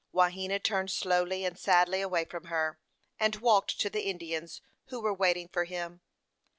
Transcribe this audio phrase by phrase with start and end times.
[0.11, 2.79] Wahena turned slowly and sadly away from her,
[3.19, 6.01] and walked to the Indians who were waiting for him.